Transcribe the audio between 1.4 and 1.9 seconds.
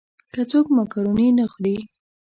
خوري.